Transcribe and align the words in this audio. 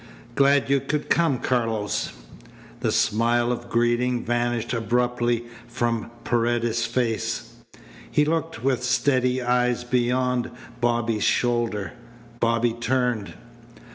"Glad 0.33 0.67
you've 0.67 1.09
come, 1.09 1.37
Carlos." 1.37 2.11
The 2.79 2.91
smile 2.91 3.51
of 3.51 3.69
greeting 3.69 4.25
vanished 4.25 4.73
abruptly 4.73 5.43
from 5.67 6.09
Paredes's 6.23 6.87
face. 6.87 7.53
He 8.09 8.25
looked 8.25 8.63
with 8.63 8.83
steady 8.83 9.43
eyes 9.43 9.83
beyond 9.83 10.49
Bobby's 10.79 11.23
shoulder. 11.23 11.93
Bobby 12.39 12.73
turned. 12.73 13.35